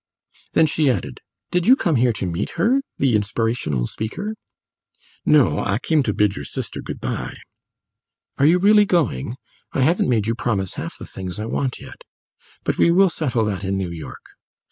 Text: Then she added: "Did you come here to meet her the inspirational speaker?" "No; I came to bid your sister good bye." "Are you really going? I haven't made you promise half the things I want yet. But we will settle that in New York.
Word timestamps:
Then 0.53 0.65
she 0.65 0.89
added: 0.89 1.19
"Did 1.51 1.67
you 1.67 1.75
come 1.75 1.97
here 1.97 2.11
to 2.13 2.25
meet 2.25 2.53
her 2.57 2.81
the 2.97 3.15
inspirational 3.15 3.85
speaker?" 3.85 4.33
"No; 5.27 5.59
I 5.59 5.77
came 5.77 6.01
to 6.01 6.11
bid 6.15 6.35
your 6.35 6.43
sister 6.43 6.81
good 6.81 6.99
bye." 6.99 7.37
"Are 8.39 8.47
you 8.47 8.57
really 8.57 8.85
going? 8.87 9.35
I 9.73 9.81
haven't 9.81 10.09
made 10.09 10.25
you 10.25 10.33
promise 10.33 10.73
half 10.73 10.97
the 10.97 11.05
things 11.05 11.39
I 11.39 11.45
want 11.45 11.79
yet. 11.79 12.03
But 12.63 12.79
we 12.79 12.89
will 12.89 13.09
settle 13.09 13.45
that 13.45 13.63
in 13.63 13.77
New 13.77 13.91
York. 13.91 14.25